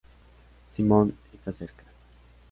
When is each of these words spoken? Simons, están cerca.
Simons, 0.65 1.13
están 1.31 1.53
cerca. 1.53 1.83